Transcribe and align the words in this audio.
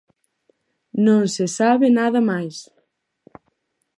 Non 1.05 1.23
se 1.33 1.45
sabe 1.57 1.87
nada 1.99 2.19
máis. 2.29 2.57